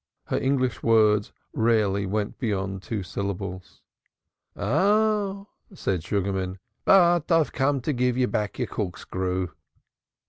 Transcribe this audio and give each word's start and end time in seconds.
Her 0.25 0.39
English 0.39 0.81
words 0.81 1.31
rarely 1.53 2.07
went 2.07 2.39
beyond 2.39 2.81
two 2.81 3.03
syllables. 3.03 3.83
"Ah!" 4.55 5.45
said 5.75 6.03
Sugarman. 6.03 6.57
"But 6.85 7.31
I've 7.31 7.51
come 7.53 7.81
to 7.81 7.93
give 7.93 8.17
you 8.17 8.25
back 8.25 8.57
your 8.57 8.65
corkscrew." 8.67 9.49